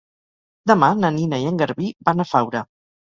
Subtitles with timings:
[0.71, 2.65] Demà na Nina i en Garbí van a Faura.